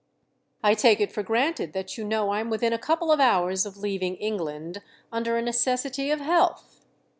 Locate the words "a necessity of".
5.37-6.19